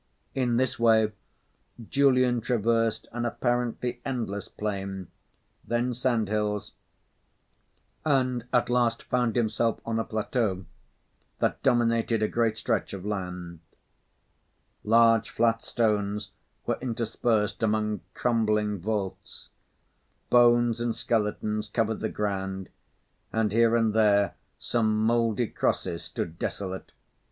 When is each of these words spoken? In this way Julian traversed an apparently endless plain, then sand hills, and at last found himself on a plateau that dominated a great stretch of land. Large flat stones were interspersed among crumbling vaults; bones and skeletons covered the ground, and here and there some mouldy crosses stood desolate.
In 0.33 0.57
this 0.57 0.79
way 0.79 1.11
Julian 1.91 2.41
traversed 2.41 3.07
an 3.11 3.23
apparently 3.23 4.01
endless 4.03 4.47
plain, 4.47 5.09
then 5.63 5.93
sand 5.93 6.27
hills, 6.27 6.73
and 8.03 8.45
at 8.51 8.67
last 8.71 9.03
found 9.03 9.35
himself 9.35 9.79
on 9.85 9.99
a 9.99 10.03
plateau 10.03 10.65
that 11.37 11.61
dominated 11.61 12.23
a 12.23 12.27
great 12.27 12.57
stretch 12.57 12.93
of 12.93 13.05
land. 13.05 13.59
Large 14.83 15.29
flat 15.29 15.61
stones 15.61 16.31
were 16.65 16.79
interspersed 16.81 17.61
among 17.61 18.01
crumbling 18.15 18.79
vaults; 18.79 19.49
bones 20.31 20.79
and 20.81 20.95
skeletons 20.95 21.69
covered 21.69 21.99
the 21.99 22.09
ground, 22.09 22.69
and 23.31 23.51
here 23.51 23.75
and 23.75 23.93
there 23.93 24.33
some 24.57 24.97
mouldy 25.05 25.45
crosses 25.45 26.03
stood 26.03 26.39
desolate. 26.39 26.91